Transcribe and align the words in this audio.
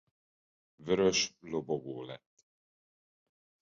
Vörös 0.77 1.33
Lobogó 1.39 2.03
lett. 2.03 2.47